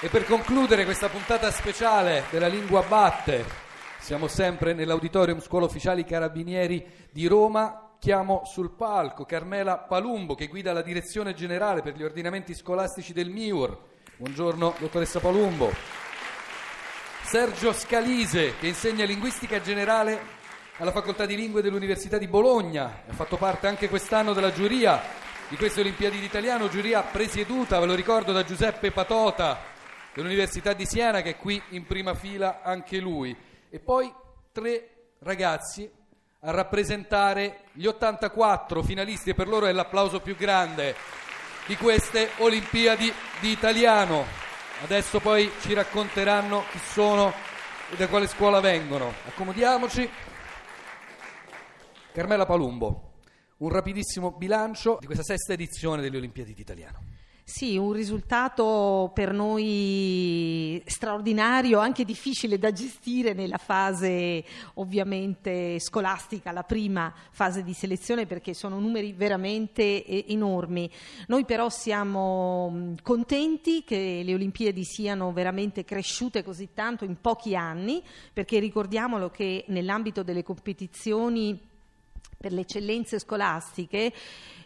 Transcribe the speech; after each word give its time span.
E 0.00 0.08
per 0.08 0.26
concludere 0.26 0.84
questa 0.84 1.08
puntata 1.08 1.50
speciale 1.50 2.24
della 2.28 2.48
Lingua 2.48 2.82
Batte, 2.82 3.46
siamo 3.98 4.28
sempre 4.28 4.74
nell'Auditorium 4.74 5.40
Scuola 5.40 5.64
Ufficiali 5.64 6.04
Carabinieri 6.04 6.84
di 7.10 7.26
Roma. 7.26 7.92
Chiamo 7.98 8.42
sul 8.44 8.72
palco 8.72 9.24
Carmela 9.24 9.78
Palumbo 9.78 10.34
che 10.34 10.48
guida 10.48 10.74
la 10.74 10.82
direzione 10.82 11.32
generale 11.32 11.80
per 11.80 11.94
gli 11.94 12.02
ordinamenti 12.02 12.54
scolastici 12.54 13.14
del 13.14 13.30
MIUR. 13.30 13.78
Buongiorno 14.18 14.74
dottoressa 14.78 15.18
Palumbo. 15.18 15.72
Sergio 17.22 17.72
Scalise 17.72 18.58
che 18.58 18.66
insegna 18.66 19.06
linguistica 19.06 19.62
generale 19.62 20.20
alla 20.76 20.92
Facoltà 20.92 21.24
di 21.24 21.36
Lingue 21.36 21.62
dell'Università 21.62 22.18
di 22.18 22.28
Bologna. 22.28 23.00
Ha 23.08 23.14
fatto 23.14 23.38
parte 23.38 23.66
anche 23.66 23.88
quest'anno 23.88 24.34
della 24.34 24.52
giuria 24.52 25.00
di 25.48 25.56
queste 25.56 25.80
Olimpiadi 25.80 26.20
d'Italiano, 26.20 26.68
giuria 26.68 27.00
presieduta, 27.00 27.80
ve 27.80 27.86
lo 27.86 27.94
ricordo, 27.94 28.32
da 28.32 28.44
Giuseppe 28.44 28.90
Patota 28.90 29.72
dell'Università 30.16 30.72
di 30.72 30.86
Siena, 30.86 31.20
che 31.20 31.30
è 31.30 31.36
qui 31.36 31.62
in 31.70 31.84
prima 31.84 32.14
fila 32.14 32.62
anche 32.62 32.98
lui. 32.98 33.36
E 33.68 33.78
poi 33.78 34.10
tre 34.50 35.12
ragazzi 35.18 35.88
a 36.40 36.50
rappresentare 36.50 37.64
gli 37.72 37.84
84 37.84 38.82
finalisti 38.82 39.30
e 39.30 39.34
per 39.34 39.46
loro 39.46 39.66
è 39.66 39.72
l'applauso 39.72 40.20
più 40.20 40.34
grande 40.34 40.94
di 41.66 41.76
queste 41.76 42.30
Olimpiadi 42.38 43.12
di 43.40 43.50
Italiano. 43.50 44.24
Adesso 44.82 45.20
poi 45.20 45.50
ci 45.60 45.74
racconteranno 45.74 46.64
chi 46.70 46.78
sono 46.78 47.32
e 47.90 47.96
da 47.96 48.08
quale 48.08 48.26
scuola 48.26 48.60
vengono. 48.60 49.12
Accomodiamoci. 49.26 50.08
Carmela 52.12 52.46
Palumbo, 52.46 53.18
un 53.58 53.68
rapidissimo 53.68 54.30
bilancio 54.30 54.96
di 54.98 55.04
questa 55.04 55.24
sesta 55.24 55.52
edizione 55.52 56.00
delle 56.00 56.16
Olimpiadi 56.16 56.54
d'Italiano. 56.54 57.15
Sì, 57.48 57.76
un 57.76 57.92
risultato 57.92 59.12
per 59.14 59.32
noi 59.32 60.82
straordinario, 60.84 61.78
anche 61.78 62.04
difficile 62.04 62.58
da 62.58 62.72
gestire 62.72 63.34
nella 63.34 63.56
fase 63.56 64.44
ovviamente 64.74 65.78
scolastica, 65.78 66.50
la 66.50 66.64
prima 66.64 67.14
fase 67.30 67.62
di 67.62 67.72
selezione 67.72 68.26
perché 68.26 68.52
sono 68.52 68.80
numeri 68.80 69.12
veramente 69.12 70.04
enormi. 70.26 70.90
Noi 71.28 71.44
però 71.44 71.68
siamo 71.68 72.96
contenti 73.00 73.84
che 73.84 74.22
le 74.24 74.34
Olimpiadi 74.34 74.82
siano 74.82 75.32
veramente 75.32 75.84
cresciute 75.84 76.42
così 76.42 76.70
tanto 76.74 77.04
in 77.04 77.20
pochi 77.20 77.54
anni 77.54 78.02
perché 78.32 78.58
ricordiamolo 78.58 79.30
che 79.30 79.64
nell'ambito 79.68 80.24
delle 80.24 80.42
competizioni 80.42 81.74
per 82.36 82.52
le 82.52 82.62
eccellenze 82.62 83.18
scolastiche 83.18 84.12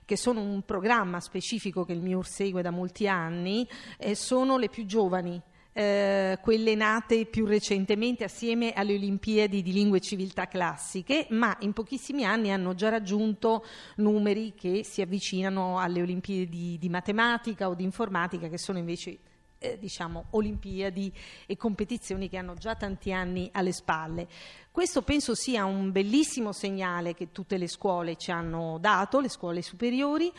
che 0.04 0.16
sono 0.16 0.40
un 0.40 0.62
programma 0.62 1.20
specifico 1.20 1.84
che 1.84 1.92
il 1.92 2.00
MIUR 2.00 2.26
segue 2.26 2.62
da 2.62 2.70
molti 2.70 3.06
anni, 3.06 3.66
eh, 3.96 4.16
sono 4.16 4.58
le 4.58 4.68
più 4.68 4.84
giovani, 4.84 5.40
eh, 5.72 6.38
quelle 6.42 6.74
nate 6.74 7.26
più 7.26 7.46
recentemente 7.46 8.24
assieme 8.24 8.72
alle 8.72 8.94
Olimpiadi 8.94 9.62
di 9.62 9.72
lingue 9.72 9.98
e 9.98 10.00
civiltà 10.00 10.48
classiche, 10.48 11.26
ma 11.30 11.56
in 11.60 11.72
pochissimi 11.72 12.24
anni 12.24 12.50
hanno 12.50 12.74
già 12.74 12.88
raggiunto 12.88 13.64
numeri 13.96 14.52
che 14.54 14.82
si 14.82 15.00
avvicinano 15.00 15.78
alle 15.78 16.02
Olimpiadi 16.02 16.48
di, 16.48 16.78
di 16.78 16.88
matematica 16.88 17.68
o 17.68 17.74
di 17.74 17.84
informatica, 17.84 18.48
che 18.48 18.58
sono 18.58 18.78
invece 18.78 19.18
eh, 19.58 19.78
diciamo, 19.78 20.26
Olimpiadi 20.30 21.12
e 21.46 21.56
competizioni 21.56 22.28
che 22.28 22.36
hanno 22.36 22.54
già 22.54 22.74
tanti 22.74 23.12
anni 23.12 23.48
alle 23.52 23.72
spalle. 23.72 24.26
Questo 24.72 25.02
penso 25.02 25.34
sia 25.34 25.64
un 25.64 25.90
bellissimo 25.90 26.52
segnale 26.52 27.12
che 27.12 27.32
tutte 27.32 27.56
le 27.58 27.66
scuole 27.66 28.14
ci 28.14 28.30
hanno 28.30 28.78
dato, 28.78 29.18
le 29.18 29.28
scuole 29.28 29.62
superiori, 29.62 30.32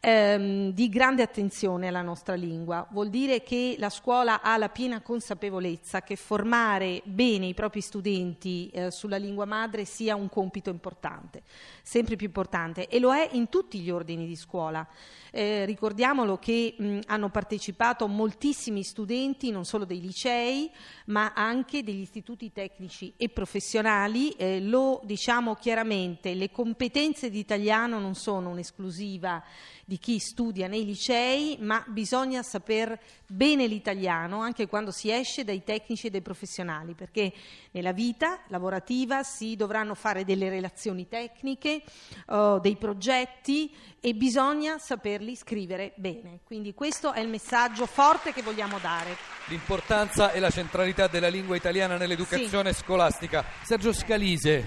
ehm, 0.00 0.72
di 0.72 0.88
grande 0.88 1.22
attenzione 1.22 1.86
alla 1.86 2.02
nostra 2.02 2.34
lingua. 2.34 2.84
Vuol 2.90 3.10
dire 3.10 3.44
che 3.44 3.76
la 3.78 3.88
scuola 3.88 4.42
ha 4.42 4.56
la 4.56 4.70
piena 4.70 5.02
consapevolezza 5.02 6.02
che 6.02 6.16
formare 6.16 7.00
bene 7.04 7.46
i 7.46 7.54
propri 7.54 7.80
studenti 7.80 8.68
eh, 8.70 8.90
sulla 8.90 9.18
lingua 9.18 9.44
madre 9.44 9.84
sia 9.84 10.16
un 10.16 10.28
compito 10.28 10.68
importante, 10.68 11.44
sempre 11.80 12.16
più 12.16 12.26
importante, 12.26 12.88
e 12.88 12.98
lo 12.98 13.14
è 13.14 13.28
in 13.34 13.48
tutti 13.48 13.78
gli 13.78 13.90
ordini 13.90 14.26
di 14.26 14.34
scuola. 14.34 14.84
Eh, 15.30 15.64
ricordiamolo 15.64 16.38
che 16.38 16.74
mh, 16.76 16.98
hanno 17.06 17.28
partecipato 17.28 18.08
moltissimi 18.08 18.82
studenti, 18.82 19.52
non 19.52 19.64
solo 19.64 19.84
dei 19.84 20.00
licei, 20.00 20.68
ma 21.06 21.32
anche 21.34 21.84
degli 21.84 22.00
istituti 22.00 22.50
tecnici 22.50 23.12
e 23.16 23.28
professionali 23.28 23.74
professionali, 23.76 24.30
eh, 24.30 24.60
lo 24.60 25.00
diciamo 25.04 25.54
chiaramente, 25.54 26.34
le 26.34 26.50
competenze 26.50 27.28
di 27.28 27.38
italiano 27.38 27.98
non 27.98 28.14
sono 28.14 28.50
un'esclusiva 28.50 29.42
di 29.88 29.98
chi 29.98 30.18
studia 30.18 30.66
nei 30.66 30.84
licei, 30.84 31.58
ma 31.60 31.84
bisogna 31.86 32.42
saper 32.42 32.98
bene 33.24 33.68
l'italiano 33.68 34.40
anche 34.40 34.66
quando 34.66 34.90
si 34.90 35.12
esce 35.12 35.44
dai 35.44 35.62
tecnici 35.62 36.08
e 36.08 36.10
dai 36.10 36.22
professionali, 36.22 36.94
perché 36.94 37.32
nella 37.70 37.92
vita 37.92 38.40
lavorativa 38.48 39.22
si 39.22 39.54
dovranno 39.54 39.94
fare 39.94 40.24
delle 40.24 40.48
relazioni 40.48 41.06
tecniche, 41.06 41.82
uh, 42.26 42.58
dei 42.58 42.76
progetti 42.76 43.72
e 44.00 44.14
bisogna 44.14 44.78
saperli 44.78 45.36
scrivere 45.36 45.92
bene. 45.96 46.40
Quindi 46.44 46.74
questo 46.74 47.12
è 47.12 47.20
il 47.20 47.28
messaggio 47.28 47.86
forte 47.86 48.32
che 48.32 48.42
vogliamo 48.42 48.78
dare. 48.80 49.16
L'importanza 49.46 50.32
e 50.32 50.40
la 50.40 50.50
centralità 50.50 51.06
della 51.06 51.28
lingua 51.28 51.54
italiana 51.54 51.96
nell'educazione 51.96 52.72
sì. 52.72 52.82
scolastica. 52.82 53.44
Sergio 53.66 53.92
Scalise, 53.92 54.64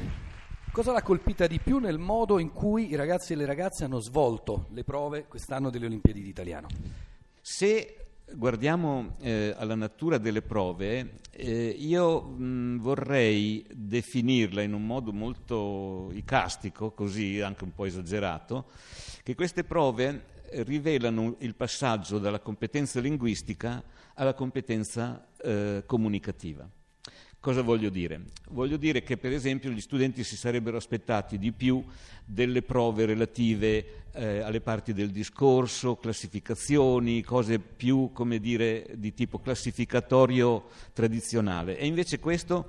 Cosa 0.74 0.92
l'ha 0.92 1.02
colpita 1.02 1.48
di 1.48 1.58
più 1.60 1.78
nel 1.78 1.98
modo 1.98 2.38
in 2.38 2.52
cui 2.52 2.90
i 2.90 2.96
ragazzi 2.96 3.32
e 3.32 3.38
le 3.38 3.46
ragazze 3.46 3.86
hanno 3.86 4.02
svolto 4.02 4.68
le 4.72 4.84
prove 4.84 5.24
quest'anno 5.26 5.70
delle 5.70 5.86
Olimpiadi 5.86 6.22
d'Italiano? 6.22 6.68
Se 7.40 8.08
guardiamo 8.34 9.16
eh, 9.22 9.56
alla 9.58 9.76
natura 9.76 10.18
delle 10.18 10.42
prove, 10.42 11.20
eh, 11.32 11.70
io 11.80 12.24
mh, 12.24 12.82
vorrei 12.82 13.66
definirla 13.74 14.64
in 14.64 14.74
un 14.74 14.86
modo 14.86 15.14
molto 15.14 16.10
icastico, 16.12 16.92
così 16.92 17.40
anche 17.40 17.64
un 17.64 17.74
po' 17.74 17.86
esagerato, 17.86 18.66
che 19.24 19.34
queste 19.34 19.64
prove 19.64 20.26
rivelano 20.66 21.38
il 21.40 21.56
passaggio 21.56 22.20
dalla 22.20 22.42
competenza 22.42 23.00
linguistica 23.00 23.82
alla 24.16 24.34
competenza 24.34 25.26
eh, 25.42 25.84
comunicativa. 25.86 26.70
Cosa 27.42 27.62
voglio 27.62 27.90
dire? 27.90 28.20
Voglio 28.50 28.76
dire 28.76 29.02
che 29.02 29.16
per 29.16 29.32
esempio 29.32 29.70
gli 29.70 29.80
studenti 29.80 30.26
si 30.26 30.36
sarebbero 30.36 30.76
aspettati 30.76 31.38
di 31.38 31.54
più 31.54 31.82
delle 32.26 32.62
prove 32.62 33.06
relative 33.06 34.08
eh, 34.12 34.40
alle 34.40 34.60
parti 34.60 34.92
del 34.92 35.10
discorso, 35.10 35.96
classificazioni, 35.96 37.24
cose 37.24 37.60
più, 37.60 38.12
come 38.12 38.40
dire, 38.40 38.88
di 38.96 39.14
tipo 39.14 39.40
classificatorio 39.40 40.68
tradizionale. 40.92 41.78
E 41.78 41.86
invece 41.86 42.20
questo 42.20 42.68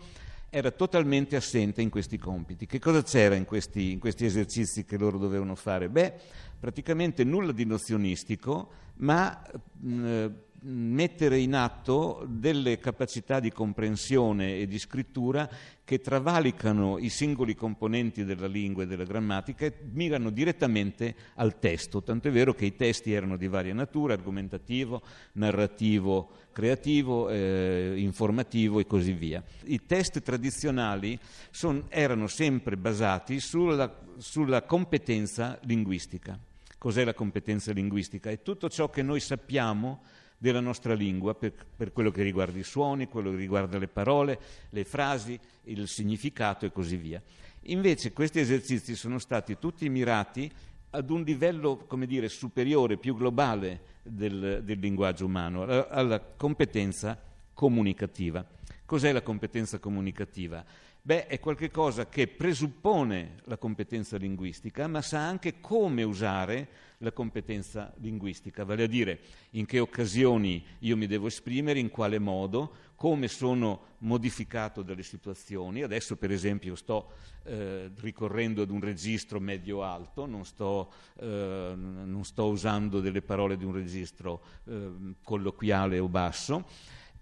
era 0.50 0.70
totalmente 0.70 1.34
assente 1.34 1.82
in 1.82 1.90
questi 1.90 2.16
compiti. 2.16 2.66
Che 2.66 2.78
cosa 2.78 3.02
c'era 3.02 3.34
in 3.34 3.46
questi, 3.46 3.90
in 3.90 3.98
questi 3.98 4.24
esercizi 4.24 4.84
che 4.84 4.96
loro 4.96 5.18
dovevano 5.18 5.56
fare? 5.56 5.88
Beh, 5.88 6.14
praticamente 6.60 7.24
nulla 7.24 7.50
di 7.50 7.64
nozionistico, 7.64 8.70
ma 8.98 9.42
mh, 9.80 10.28
mettere 10.62 11.38
in 11.38 11.54
atto 11.54 12.26
delle 12.28 12.78
capacità 12.78 13.40
di 13.40 13.50
comprensione 13.50 14.58
e 14.58 14.66
di 14.66 14.78
scrittura 14.78 15.48
che 15.84 16.00
travalicano 16.00 16.98
i 16.98 17.08
singoli 17.08 17.54
componenti 17.54 18.24
della 18.24 18.46
lingua 18.46 18.84
e 18.84 18.86
della 18.86 19.04
grammatica 19.04 19.66
e 19.66 19.74
mirano 19.90 20.30
direttamente 20.30 21.14
al 21.34 21.58
testo, 21.58 22.02
tanto 22.02 22.28
è 22.28 22.30
vero 22.30 22.54
che 22.54 22.66
i 22.66 22.76
testi 22.76 23.12
erano 23.12 23.36
di 23.36 23.48
varia 23.48 23.74
natura, 23.74 24.14
argomentativo, 24.14 25.02
narrativo, 25.32 26.30
creativo, 26.52 27.28
eh, 27.28 27.94
informativo 27.96 28.78
e 28.78 28.86
così 28.86 29.12
via. 29.12 29.42
I 29.64 29.84
test 29.86 30.20
tradizionali 30.20 31.18
son, 31.50 31.86
erano 31.88 32.26
sempre 32.26 32.76
basati 32.76 33.40
sulla, 33.40 33.92
sulla 34.18 34.62
competenza 34.62 35.58
linguistica. 35.62 36.38
Cos'è 36.78 37.04
la 37.04 37.14
competenza 37.14 37.72
linguistica? 37.72 38.30
È 38.30 38.42
tutto 38.42 38.68
ciò 38.68 38.88
che 38.90 39.02
noi 39.02 39.20
sappiamo 39.20 40.02
della 40.40 40.60
nostra 40.60 40.94
lingua 40.94 41.34
per, 41.34 41.52
per, 41.76 41.92
quello 41.92 42.10
che 42.10 42.22
riguarda 42.22 42.58
i 42.58 42.62
suoni, 42.62 43.08
quello 43.08 43.30
che 43.30 43.36
riguarda 43.36 43.76
le 43.76 43.88
parole, 43.88 44.40
le 44.70 44.84
frasi, 44.84 45.38
il 45.64 45.86
significato 45.86 46.64
e 46.64 46.72
così 46.72 46.96
via. 46.96 47.22
Invece 47.64 48.14
questi 48.14 48.38
esercizi 48.40 48.94
sono 48.94 49.18
stati 49.18 49.58
tutti 49.58 49.86
mirati 49.90 50.50
ad 50.92 51.10
un 51.10 51.24
livello, 51.24 51.84
come 51.86 52.06
dire, 52.06 52.30
superiore, 52.30 52.96
più 52.96 53.14
globale 53.14 53.80
del, 54.02 54.62
del 54.64 54.78
linguaggio 54.78 55.26
umano, 55.26 55.62
alla, 55.64 55.88
alla 55.90 56.20
competenza 56.20 57.20
comunicativa. 57.52 58.42
Cos'è 58.86 59.12
la 59.12 59.20
competenza 59.20 59.78
comunicativa? 59.78 60.64
Beh, 61.02 61.26
è 61.26 61.38
qualcosa 61.38 62.08
che 62.08 62.28
presuppone 62.28 63.40
la 63.44 63.58
competenza 63.58 64.16
linguistica, 64.16 64.86
ma 64.86 65.02
sa 65.02 65.20
anche 65.20 65.60
come 65.60 66.02
usare 66.02 66.68
la 67.02 67.12
competenza 67.12 67.94
linguistica, 67.98 68.64
vale 68.64 68.82
a 68.82 68.86
dire 68.86 69.20
in 69.52 69.64
che 69.64 69.78
occasioni 69.78 70.62
io 70.80 70.98
mi 70.98 71.06
devo 71.06 71.28
esprimere, 71.28 71.78
in 71.78 71.88
quale 71.88 72.18
modo, 72.18 72.74
come 72.94 73.26
sono 73.26 73.96
modificato 73.98 74.82
dalle 74.82 75.02
situazioni. 75.02 75.82
Adesso, 75.82 76.16
per 76.16 76.30
esempio, 76.30 76.74
sto 76.74 77.12
eh, 77.44 77.90
ricorrendo 78.00 78.60
ad 78.60 78.70
un 78.70 78.80
registro 78.80 79.40
medio-alto, 79.40 80.26
non 80.26 80.44
sto, 80.44 80.92
eh, 81.18 81.72
non 81.74 82.22
sto, 82.24 82.48
usando 82.48 83.00
delle 83.00 83.22
parole 83.22 83.56
di 83.56 83.64
un 83.64 83.72
registro 83.72 84.42
eh, 84.64 84.90
colloquiale 85.22 85.98
o 85.98 86.08
basso 86.08 86.66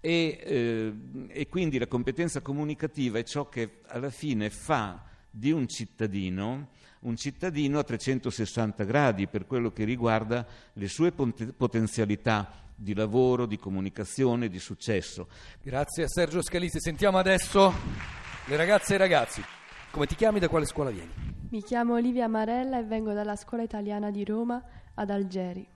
E, 0.01 0.39
eh, 0.41 0.93
e 1.27 1.47
quindi 1.47 1.77
la 1.77 1.87
competenza 1.87 2.41
comunicativa 2.41 3.17
è 3.17 3.23
ciò 3.23 3.47
che 3.47 3.81
alla 3.87 4.09
fine 4.09 4.49
fa 4.49 5.03
di 5.29 5.51
un 5.51 5.67
cittadino 5.67 6.69
un 7.01 7.15
cittadino 7.15 7.79
a 7.79 7.83
360 7.83 8.83
gradi 8.83 9.27
per 9.27 9.45
quello 9.45 9.71
che 9.71 9.83
riguarda 9.83 10.45
le 10.73 10.87
sue 10.87 11.11
potenzialità 11.11 12.67
di 12.75 12.93
lavoro, 12.93 13.45
di 13.45 13.57
comunicazione, 13.57 14.49
di 14.49 14.59
successo. 14.59 15.27
Grazie 15.61 16.03
a 16.03 16.07
Sergio 16.07 16.41
Scalisi. 16.41 16.79
Sentiamo 16.79 17.17
adesso 17.17 17.73
le 18.47 18.55
ragazze 18.55 18.93
e 18.93 18.95
i 18.95 18.99
ragazzi. 18.99 19.43
Come 19.91 20.05
ti 20.05 20.15
chiami? 20.15 20.39
Da 20.39 20.49
quale 20.49 20.65
scuola 20.65 20.89
vieni? 20.89 21.11
Mi 21.49 21.61
chiamo 21.61 21.95
Olivia 21.95 22.27
Marella 22.27 22.79
e 22.79 22.83
vengo 22.83 23.11
dalla 23.13 23.35
scuola 23.35 23.63
italiana 23.63 24.11
di 24.11 24.23
Roma 24.23 24.63
ad 24.93 25.09
Algeri. 25.09 25.67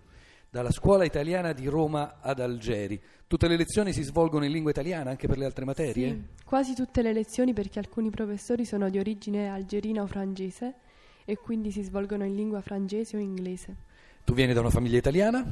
Dalla 0.49 0.71
scuola 0.71 1.03
italiana 1.03 1.51
di 1.51 1.65
Roma 1.67 2.19
ad 2.21 2.39
Algeri. 2.39 3.01
Tutte 3.25 3.47
le 3.47 3.57
lezioni 3.57 3.91
si 3.91 4.03
svolgono 4.03 4.45
in 4.45 4.51
lingua 4.51 4.69
italiana 4.69 5.09
anche 5.09 5.27
per 5.27 5.39
le 5.39 5.45
altre 5.45 5.65
materie? 5.65 6.09
Sì, 6.09 6.43
quasi 6.45 6.75
tutte 6.75 7.01
le 7.01 7.11
lezioni 7.11 7.53
perché 7.53 7.79
alcuni 7.79 8.11
professori 8.11 8.63
sono 8.63 8.89
di 8.89 8.99
origine 8.99 9.49
algerina 9.49 10.03
o 10.03 10.05
francese 10.05 10.75
e 11.25 11.37
quindi 11.37 11.71
si 11.71 11.81
svolgono 11.83 12.25
in 12.25 12.35
lingua 12.35 12.61
francese 12.61 13.17
o 13.17 13.19
inglese. 13.19 13.75
Tu 14.23 14.33
vieni 14.33 14.53
da 14.53 14.61
una 14.61 14.69
famiglia 14.69 14.97
italiana? 14.97 15.45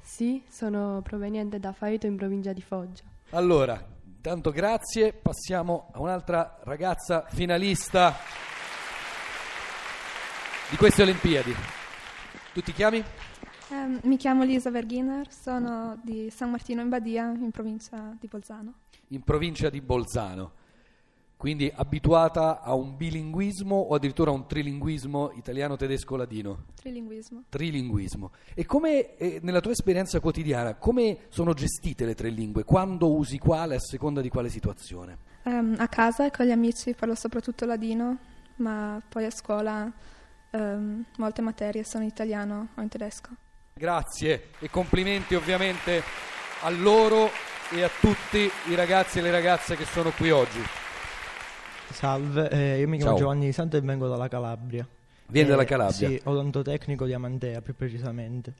Sì, 0.00 0.42
sono 0.48 1.00
proveniente 1.02 1.58
da 1.58 1.72
Faeto 1.72 2.06
in 2.06 2.16
provincia 2.16 2.52
di 2.52 2.62
Foggia. 2.62 3.02
Allora, 3.30 3.84
tanto 4.20 4.50
grazie, 4.50 5.12
passiamo 5.12 5.90
a 5.92 6.00
un'altra 6.00 6.58
ragazza 6.62 7.26
finalista 7.28 8.16
di 10.70 10.76
queste 10.76 11.02
Olimpiadi. 11.02 11.54
Tu 12.52 12.60
ti 12.62 12.72
chiami? 12.72 13.04
Um, 13.68 14.00
mi 14.04 14.16
chiamo 14.16 14.44
Lisa 14.44 14.70
Verghiner, 14.70 15.26
sono 15.30 15.98
di 16.02 16.30
San 16.30 16.50
Martino 16.50 16.80
in 16.80 16.88
Badia, 16.88 17.26
in 17.26 17.50
provincia 17.50 18.16
di 18.18 18.28
Bolzano. 18.28 18.72
In 19.08 19.22
provincia 19.22 19.68
di 19.68 19.80
Bolzano. 19.80 20.52
Quindi 21.36 21.70
abituata 21.72 22.62
a 22.62 22.72
un 22.72 22.96
bilinguismo 22.96 23.76
o 23.76 23.94
addirittura 23.94 24.30
a 24.30 24.34
un 24.34 24.46
trilinguismo 24.46 25.32
italiano-tedesco-ladino? 25.34 26.64
Trilinguismo. 26.74 27.44
Trilinguismo. 27.50 28.30
E 28.54 28.64
come, 28.64 29.16
eh, 29.16 29.40
nella 29.42 29.60
tua 29.60 29.72
esperienza 29.72 30.18
quotidiana, 30.18 30.76
come 30.76 31.18
sono 31.28 31.52
gestite 31.52 32.06
le 32.06 32.14
tre 32.14 32.30
lingue? 32.30 32.64
Quando 32.64 33.14
usi 33.14 33.36
quale 33.36 33.74
a 33.74 33.80
seconda 33.80 34.22
di 34.22 34.30
quale 34.30 34.48
situazione? 34.48 35.18
Um, 35.42 35.74
a 35.78 35.88
casa 35.88 36.24
e 36.24 36.30
con 36.30 36.46
gli 36.46 36.50
amici 36.50 36.94
parlo 36.94 37.14
soprattutto 37.14 37.66
ladino, 37.66 38.16
ma 38.56 39.00
poi 39.06 39.26
a 39.26 39.30
scuola 39.30 39.92
um, 40.52 41.04
molte 41.18 41.42
materie 41.42 41.84
sono 41.84 42.02
in 42.02 42.08
italiano 42.08 42.68
o 42.74 42.80
in 42.80 42.88
tedesco. 42.88 43.28
Grazie 43.74 44.52
e 44.58 44.70
complimenti 44.70 45.34
ovviamente 45.34 46.02
a 46.62 46.70
loro 46.70 47.28
e 47.70 47.82
a 47.82 47.90
tutti 48.00 48.50
i 48.68 48.74
ragazzi 48.74 49.18
e 49.18 49.22
le 49.22 49.30
ragazze 49.30 49.76
che 49.76 49.84
sono 49.84 50.10
qui 50.12 50.30
oggi. 50.30 50.85
Salve, 51.90 52.50
eh, 52.50 52.78
io 52.80 52.88
mi 52.88 52.96
chiamo 52.96 53.12
Ciao. 53.12 53.20
Giovanni 53.20 53.52
Santo 53.52 53.76
e 53.76 53.80
vengo 53.80 54.08
dalla 54.08 54.28
Calabria. 54.28 54.86
Vieni 55.28 55.48
Eh, 55.48 55.50
dalla 55.50 55.64
Calabria? 55.64 56.08
Sì, 56.08 56.20
odontotecnico 56.24 57.04
di 57.04 57.12
Amantea 57.12 57.60
più 57.60 57.74
precisamente. 57.74 58.52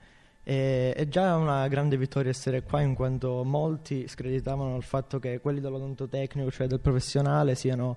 Eh, 0.42 0.92
è 0.94 1.08
già 1.08 1.36
una 1.36 1.66
grande 1.68 1.96
vittoria 1.96 2.30
essere 2.30 2.62
qua 2.62 2.80
in 2.80 2.94
quanto 2.94 3.42
molti 3.44 4.06
screditavano 4.06 4.76
il 4.76 4.82
fatto 4.82 5.18
che 5.18 5.40
quelli 5.40 5.60
dell'odontotecnico, 5.60 6.50
cioè 6.50 6.66
del 6.66 6.80
professionale, 6.80 7.54
siano 7.56 7.96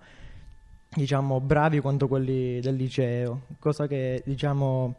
diciamo 0.91 1.39
bravi 1.39 1.79
quanto 1.79 2.07
quelli 2.07 2.59
del 2.59 2.75
liceo, 2.75 3.41
cosa 3.59 3.85
che 3.85 4.23
diciamo 4.25 4.95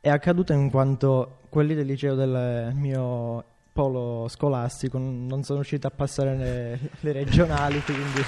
è 0.00 0.08
accaduta 0.08 0.52
in 0.52 0.70
quanto 0.70 1.38
quelli 1.48 1.74
del 1.74 1.86
liceo 1.86 2.16
del 2.16 2.72
mio 2.74 3.44
polo 3.72 4.26
scolastico 4.28 4.98
non 4.98 5.44
sono 5.44 5.60
riusciti 5.60 5.86
a 5.86 5.90
passare 5.90 6.36
le, 6.36 6.78
le 6.98 7.12
regionali, 7.12 7.80
quindi 7.82 8.20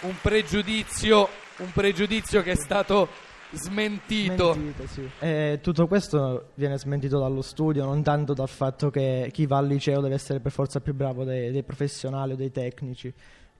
un 0.00 0.14
pregiudizio, 0.20 1.28
un 1.58 1.72
pregiudizio 1.72 2.42
che 2.42 2.52
è 2.52 2.56
stato 2.56 3.08
smentito. 3.52 4.52
Smentito, 4.52 4.86
sì. 4.86 5.08
Eh, 5.18 5.58
tutto 5.62 5.86
questo 5.86 6.50
viene 6.54 6.78
smentito 6.78 7.18
dallo 7.18 7.42
studio, 7.42 7.84
non 7.84 8.02
tanto 8.02 8.32
dal 8.32 8.48
fatto 8.48 8.90
che 8.90 9.28
chi 9.32 9.46
va 9.46 9.58
al 9.58 9.66
liceo 9.66 10.00
deve 10.00 10.14
essere 10.14 10.40
per 10.40 10.52
forza 10.52 10.80
più 10.80 10.94
bravo 10.94 11.24
dei, 11.24 11.50
dei 11.50 11.62
professionali 11.62 12.32
o 12.32 12.36
dei 12.36 12.50
tecnici. 12.50 13.12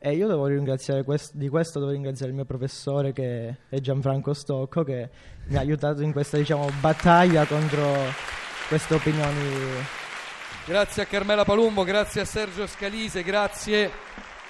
E 0.03 0.15
io 0.15 0.29
devo 0.29 0.47
ringraziare 0.47 1.05
quest- 1.05 1.35
di 1.35 1.49
questo 1.51 1.79
devo 1.79 1.91
ringraziare 1.91 2.31
il 2.31 2.37
mio 2.37 2.47
professore 2.47 3.13
che 3.13 3.57
è 3.69 3.81
Gianfranco 3.81 4.33
Stocco 4.33 4.83
che 4.83 5.11
mi 5.49 5.57
ha 5.57 5.61
aiutato 5.61 6.01
in 6.01 6.13
questa 6.13 6.39
diciamo, 6.39 6.71
battaglia 6.81 7.45
contro 7.45 7.85
queste 8.69 8.95
opinioni. 8.95 9.43
Grazie 10.65 11.03
a 11.03 11.07
Carmela 11.07 11.45
Palumbo, 11.45 11.85
grazie 11.85 12.23
a 12.23 12.25
Sergio 12.25 12.67
Scalise, 12.67 13.23
grazie 13.23 13.91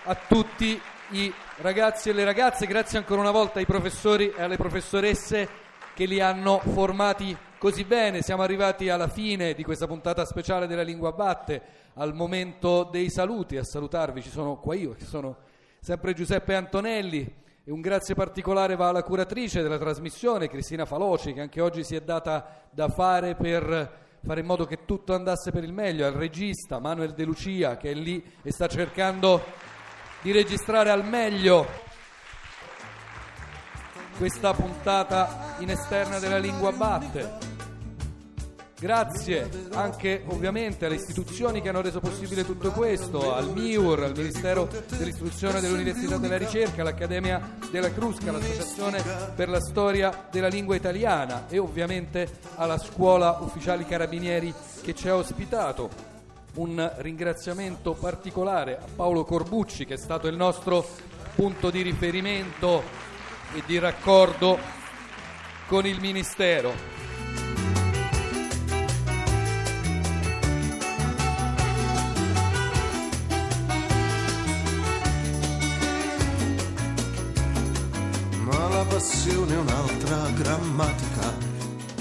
a 0.04 0.14
tutti 0.14 0.80
i 1.12 1.32
ragazzi 1.56 2.08
e 2.08 2.12
le 2.12 2.24
ragazze, 2.24 2.66
grazie 2.66 2.98
ancora 2.98 3.20
una 3.20 3.32
volta 3.32 3.58
ai 3.58 3.66
professori 3.66 4.30
e 4.30 4.42
alle 4.42 4.56
professoresse 4.56 5.48
che 5.94 6.04
li 6.04 6.20
hanno 6.20 6.60
formati 6.60 7.36
così 7.58 7.84
bene. 7.84 8.22
Siamo 8.22 8.42
arrivati 8.42 8.88
alla 8.88 9.08
fine 9.08 9.54
di 9.54 9.64
questa 9.64 9.88
puntata 9.88 10.24
speciale 10.24 10.68
della 10.68 10.82
Lingua 10.82 11.10
Batte, 11.10 11.62
al 11.94 12.14
momento 12.14 12.84
dei 12.84 13.10
saluti. 13.10 13.56
A 13.56 13.64
salutarvi 13.64 14.22
ci 14.22 14.30
sono 14.30 14.58
qua 14.58 14.76
io, 14.76 14.92
che 14.92 15.04
sono 15.04 15.36
sempre 15.80 16.14
Giuseppe 16.14 16.54
Antonelli. 16.54 17.38
E 17.64 17.72
un 17.72 17.80
grazie 17.80 18.14
particolare 18.14 18.76
va 18.76 18.88
alla 18.88 19.02
curatrice 19.02 19.62
della 19.62 19.78
trasmissione, 19.78 20.48
Cristina 20.48 20.84
Faloci, 20.84 21.32
che 21.32 21.40
anche 21.40 21.60
oggi 21.60 21.82
si 21.82 21.96
è 21.96 22.00
data 22.00 22.66
da 22.70 22.88
fare 22.88 23.34
per 23.34 23.98
fare 24.22 24.40
in 24.40 24.46
modo 24.46 24.64
che 24.64 24.84
tutto 24.84 25.14
andasse 25.14 25.50
per 25.50 25.64
il 25.64 25.72
meglio, 25.72 26.06
al 26.06 26.12
regista 26.12 26.78
Manuel 26.78 27.14
De 27.14 27.24
Lucia, 27.24 27.76
che 27.76 27.90
è 27.90 27.94
lì 27.94 28.22
e 28.42 28.52
sta 28.52 28.68
cercando 28.68 29.42
di 30.22 30.32
registrare 30.32 30.90
al 30.90 31.04
meglio 31.04 31.66
questa 34.16 34.52
puntata 34.52 35.56
in 35.60 35.70
esterna 35.70 36.18
della 36.18 36.38
lingua 36.38 36.72
batte. 36.72 37.48
Grazie 38.78 39.48
anche 39.72 40.24
ovviamente 40.28 40.86
alle 40.86 40.94
istituzioni 40.94 41.60
che 41.60 41.68
hanno 41.68 41.82
reso 41.82 42.00
possibile 42.00 42.46
tutto 42.46 42.70
questo, 42.70 43.34
al 43.34 43.50
MIUR, 43.52 44.04
al 44.04 44.16
Ministero 44.16 44.70
dell'Istruzione 44.96 45.60
dell'Università 45.60 46.16
della 46.16 46.38
Ricerca, 46.38 46.80
all'Accademia 46.80 47.56
della 47.70 47.92
Crusca, 47.92 48.30
all'Associazione 48.30 49.02
per 49.34 49.50
la 49.50 49.60
Storia 49.60 50.28
della 50.30 50.48
Lingua 50.48 50.76
Italiana 50.76 51.46
e 51.48 51.58
ovviamente 51.58 52.26
alla 52.56 52.78
Scuola 52.78 53.38
Ufficiali 53.40 53.84
Carabinieri 53.84 54.52
che 54.82 54.94
ci 54.94 55.08
ha 55.08 55.16
ospitato. 55.16 56.09
Un 56.60 56.92
ringraziamento 56.98 57.94
particolare 57.94 58.76
a 58.76 58.84
Paolo 58.94 59.24
Corbucci 59.24 59.86
che 59.86 59.94
è 59.94 59.96
stato 59.96 60.26
il 60.26 60.36
nostro 60.36 60.86
punto 61.34 61.70
di 61.70 61.80
riferimento 61.80 62.82
e 63.54 63.62
di 63.64 63.78
raccordo 63.78 64.58
con 65.68 65.86
il 65.86 65.98
Ministero. 66.00 66.74
Ma 78.44 78.68
la 78.68 78.84
passione 78.84 79.54
è 79.54 79.56
un'altra 79.56 80.28
grammatica. 80.32 81.49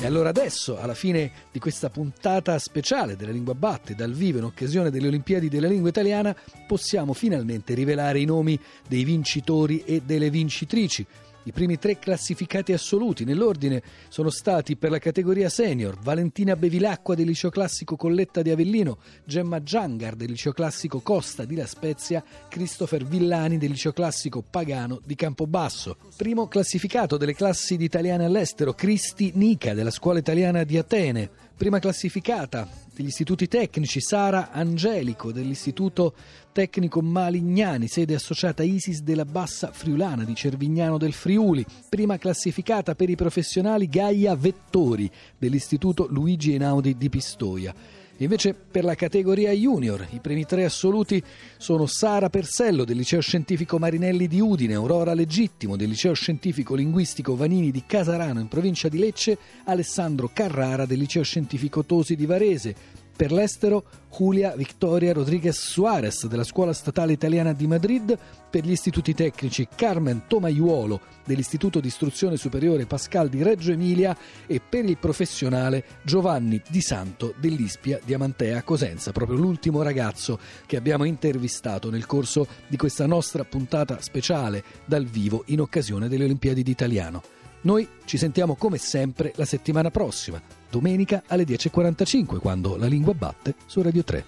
E 0.01 0.05
allora 0.05 0.29
adesso, 0.29 0.79
alla 0.79 0.93
fine 0.93 1.29
di 1.51 1.59
questa 1.59 1.89
puntata 1.89 2.57
speciale 2.57 3.17
della 3.17 3.33
Lingua 3.33 3.53
Batte, 3.53 3.95
dal 3.95 4.13
vivo 4.13 4.37
in 4.37 4.45
occasione 4.45 4.89
delle 4.89 5.07
Olimpiadi 5.07 5.49
della 5.49 5.67
Lingua 5.67 5.89
Italiana, 5.89 6.33
possiamo 6.65 7.11
finalmente 7.11 7.73
rivelare 7.73 8.21
i 8.21 8.25
nomi 8.25 8.57
dei 8.87 9.03
vincitori 9.03 9.83
e 9.83 10.01
delle 10.05 10.29
vincitrici. 10.29 11.05
I 11.43 11.51
primi 11.51 11.79
tre 11.79 11.98
classificati 11.98 12.74
assoluti 12.74 13.24
nell'ordine 13.24 13.81
sono 14.10 14.29
stati 14.29 14.75
per 14.75 14.91
la 14.91 15.00
categoria 15.00 15.50
senior 15.50 15.98
Valentina 15.98 16.55
Bevilacqua 16.55 17.15
del 17.15 17.27
liceo 17.27 17.50
classico 17.50 17.96
Colletta 17.96 18.41
di 18.41 18.50
Avellino, 18.50 18.98
Gemma 19.24 19.63
Giangar 19.63 20.15
del 20.15 20.31
liceo 20.31 20.51
classico 20.51 21.00
Costa 21.00 21.46
di 21.46 21.55
La 21.55 21.65
Spezia, 21.65 22.24
Christopher 22.50 23.05
Villani 23.05 23.58
del 23.58 23.72
liceo 23.72 23.93
classico 23.93 24.43
Pagano 24.48 25.00
di 25.03 25.15
Campobasso. 25.15 25.98
Primo 26.17 26.48
classificato 26.48 27.17
delle 27.17 27.34
classi 27.34 27.77
di 27.77 27.86
italiane 27.86 28.25
all'estero, 28.25 28.74
Cristi 28.74 29.31
Nica 29.36 29.74
della 29.74 29.91
scuola 29.91 30.19
italiana 30.19 30.63
di 30.63 30.77
Atene. 30.77 31.29
Prima 31.55 31.79
classificata 31.79 32.67
degli 32.99 33.07
istituti 33.07 33.47
tecnici, 33.47 34.01
Sara 34.01 34.51
Angelico 34.51 35.31
dell'istituto 35.31 36.13
tecnico 36.51 37.01
Malignani, 37.01 37.87
sede 37.87 38.13
associata 38.13 38.61
ISIS 38.61 39.03
della 39.03 39.23
Bassa 39.23 39.71
Friulana 39.71 40.25
di 40.25 40.35
Cervignano 40.35 40.97
del 40.97 41.13
Friuli. 41.13 41.65
Prima 41.87 42.17
classificata 42.17 42.95
per 42.95 43.09
i 43.09 43.15
professionali 43.15 43.87
Gaia 43.87 44.35
Vettori 44.35 45.09
dell'istituto 45.37 46.07
Luigi 46.09 46.51
Einaudi 46.51 46.97
di 46.97 47.07
Pistoia. 47.07 47.73
Invece 48.21 48.53
per 48.53 48.83
la 48.83 48.95
categoria 48.95 49.51
junior 49.51 50.05
i 50.11 50.19
primi 50.19 50.45
tre 50.45 50.65
assoluti 50.65 51.23
sono 51.57 51.85
Sara 51.85 52.29
Persello 52.29 52.83
del 52.83 52.97
liceo 52.97 53.21
scientifico 53.21 53.79
Marinelli 53.79 54.27
di 54.27 54.41
Udine, 54.41 54.73
Aurora 54.73 55.13
Legittimo 55.13 55.77
del 55.77 55.88
liceo 55.88 56.13
scientifico 56.13 56.75
linguistico 56.75 57.38
Vanini 57.38 57.71
di 57.71 57.83
Casarano 57.88 58.41
in 58.41 58.49
provincia 58.49 58.89
di 58.89 58.97
Lecce, 58.97 59.38
Alessandro 59.63 60.29
Carrara 60.33 60.85
del 60.85 60.99
liceo 60.99 61.23
scientifico 61.23 61.85
Tosi 61.85 62.17
di 62.17 62.25
Varese. 62.25 62.75
Per 63.19 63.33
l'estero, 63.33 63.83
Julia 64.17 64.55
Victoria 64.55 65.11
Rodriguez 65.11 65.59
Suarez 65.59 66.25
della 66.27 66.45
Scuola 66.45 66.71
Statale 66.71 67.11
Italiana 67.11 67.51
di 67.51 67.67
Madrid, 67.67 68.17
per 68.49 68.63
gli 68.63 68.71
istituti 68.71 69.13
tecnici 69.13 69.67
Carmen 69.75 70.23
Tomaiuolo 70.25 71.01
dell'Istituto 71.25 71.81
di 71.81 71.88
Istruzione 71.88 72.38
Superiore 72.38 72.85
Pascal 72.85 73.27
di 73.27 73.43
Reggio 73.43 73.73
Emilia 73.73 74.15
e 74.47 74.61
per 74.61 74.85
il 74.85 74.97
professionale 74.97 75.83
Giovanni 76.01 76.61
Di 76.69 76.79
Santo 76.79 77.33
dell'Ispia 77.38 77.99
di 78.01 78.13
Amantea 78.13 78.63
Cosenza, 78.63 79.11
proprio 79.11 79.38
l'ultimo 79.38 79.81
ragazzo 79.81 80.39
che 80.65 80.77
abbiamo 80.77 81.03
intervistato 81.03 81.89
nel 81.89 82.05
corso 82.05 82.47
di 82.69 82.77
questa 82.77 83.05
nostra 83.05 83.43
puntata 83.43 83.99
speciale 83.99 84.63
dal 84.85 85.03
vivo 85.03 85.43
in 85.47 85.59
occasione 85.59 86.07
delle 86.07 86.23
Olimpiadi 86.23 86.63
d'Italiano. 86.63 87.38
Noi 87.61 87.87
ci 88.05 88.17
sentiamo 88.17 88.55
come 88.55 88.77
sempre 88.77 89.33
la 89.35 89.43
settimana 89.43 89.91
prossima, 89.91 90.41
domenica 90.69 91.23
alle 91.27 91.43
10.45, 91.43 92.39
quando 92.39 92.77
la 92.77 92.87
lingua 92.87 93.13
batte 93.13 93.55
su 93.65 93.81
Radio 93.81 94.03
3. 94.03 94.25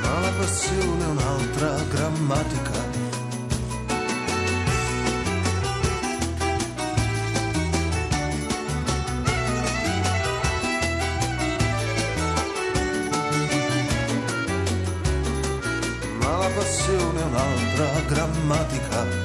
Ma 0.00 0.20
la 0.20 0.32
passione 0.38 1.04
è 1.04 1.08
un'altra 1.08 1.82
grammatica. 1.90 2.93
Grammatica. 18.08 19.23